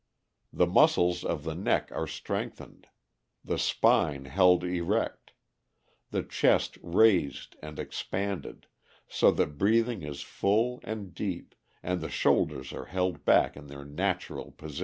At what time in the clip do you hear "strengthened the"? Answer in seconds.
2.07-3.59